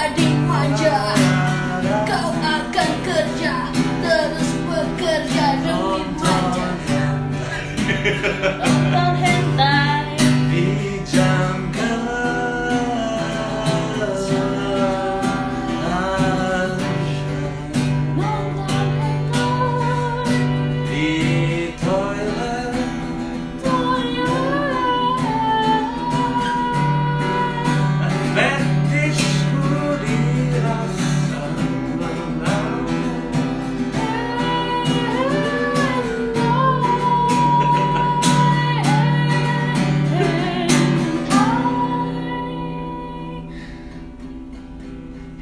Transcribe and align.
Tanpa 0.00 0.16
dimanja 0.16 0.96
Kau 2.08 2.32
akan 2.32 2.90
kerja 3.04 3.68
Terus 4.00 4.50
bekerja 4.64 5.60
demi 5.60 6.08
manja 6.16 6.68
Nonton 8.64 9.12
hentai 9.20 9.79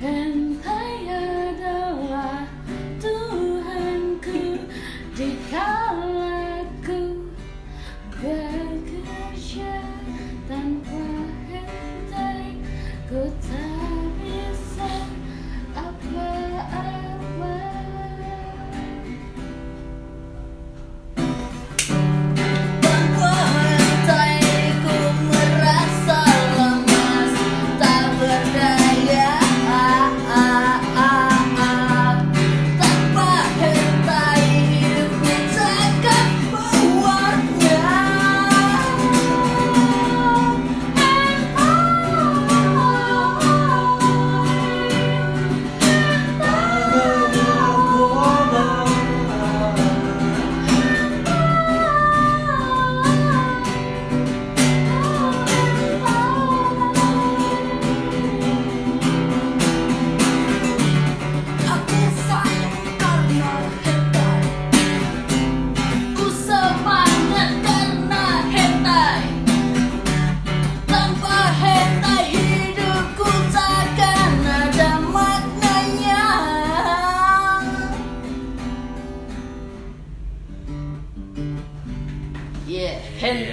Hentai 0.00 0.47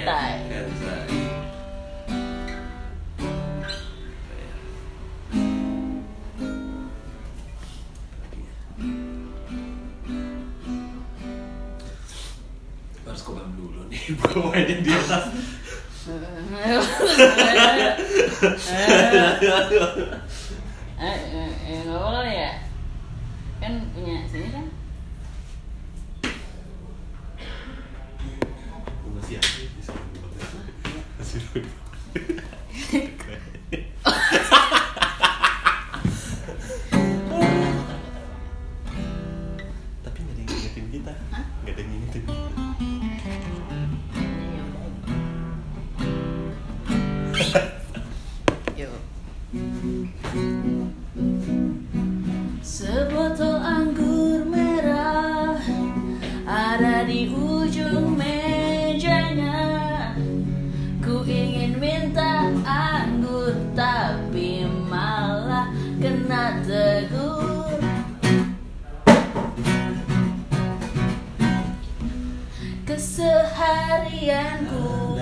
hentai 0.06 0.38
Harus 13.06 13.22
kobam 13.22 13.46
dulu 13.54 13.86
nih, 13.86 14.02
di 14.82 14.90
atas. 14.90 15.30
Eh, 16.06 16.78
eh, 21.06 21.50
eh, 21.70 21.82
ya? 22.26 22.66
Kan 23.62 23.86
punya 23.94 24.26
sini 24.26 24.50
kan? 24.50 24.65
Keseharianku. 72.96 75.20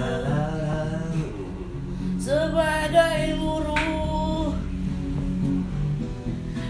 Sebagai 2.22 3.34
buruh 3.34 4.54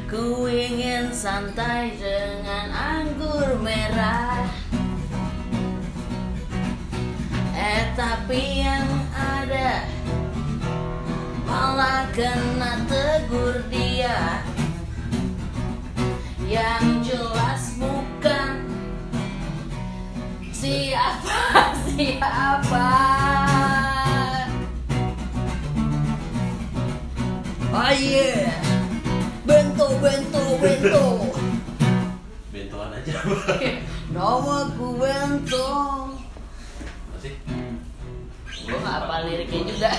Ku 0.09 0.49
ingin 0.49 1.13
santai 1.13 1.93
dengan 2.01 2.73
anggur 2.73 3.61
merah. 3.61 4.49
Eh 7.53 7.85
tapi 7.93 8.65
yang 8.65 8.89
ada 9.13 9.85
Malah 11.45 12.09
kena 12.17 12.81
tegur 12.89 13.61
dia. 13.69 14.41
Yang 16.49 16.94
Siapa? 20.55 21.43
Siapa? 21.91 22.89
Oh 27.75 27.91
yeah 27.91 28.55
Bento 29.45 29.87
bento 30.01 30.43
bento. 30.57 31.05
Bentoan 32.49 32.97
aja. 32.97 33.19
Namaku 34.15 34.97
bento. 34.97 35.69
Masih? 37.13 37.35
Gue 38.65 38.79
gak 38.81 38.97
apa 39.05 39.29
liriknya 39.29 39.61
juga. 39.69 39.93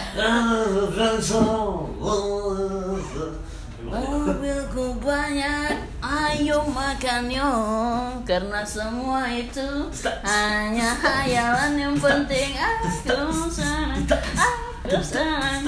Mobilku 3.86 4.98
banyak 4.98 5.95
Ayo 6.16 6.64
makan 6.72 7.28
yuk 7.28 8.24
Karena 8.24 8.64
semua 8.64 9.28
itu 9.28 9.92
Hanya 10.24 10.96
hayalan 10.96 11.76
yang 11.76 11.96
penting 12.00 12.56
Aku 12.56 13.52
senang 13.52 14.00
Aku 14.88 15.04
senang 15.04 15.68